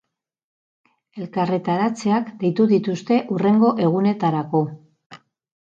[1.25, 4.69] Elkarretaratzeak deitu dituzte hurrengo egunetarako.